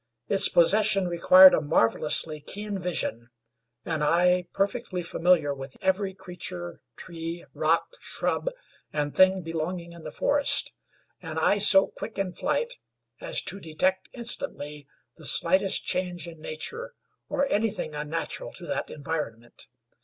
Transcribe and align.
Its 0.27 0.49
possession 0.49 1.07
required 1.07 1.53
a 1.53 1.61
marvelously 1.61 2.39
keen 2.41 2.79
vision, 2.79 3.29
an 3.85 4.01
eye 4.01 4.47
perfectly 4.51 5.03
familiar 5.03 5.53
with 5.53 5.77
every 5.79 6.11
creature, 6.11 6.81
tree, 6.95 7.45
rock, 7.53 7.85
shrub 7.99 8.49
and 8.91 9.15
thing 9.15 9.43
belonging 9.43 9.91
in 9.91 10.03
the 10.03 10.09
forest; 10.09 10.73
an 11.21 11.37
eye 11.37 11.59
so 11.59 11.85
quick 11.85 12.17
in 12.17 12.33
flight 12.33 12.79
as 13.19 13.43
to 13.43 13.59
detect 13.59 14.09
instantly 14.11 14.87
the 15.17 15.25
slightest 15.27 15.85
change 15.85 16.27
in 16.27 16.41
nature, 16.41 16.95
or 17.29 17.45
anything 17.51 17.93
unnatural 17.93 18.51
to 18.53 18.65
that 18.65 18.89
environment. 18.89 19.67